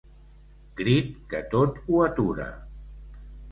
Crit 0.79 1.11
que 1.35 1.43
tot 1.53 1.79
ho 1.85 2.01
atura. 2.09 2.51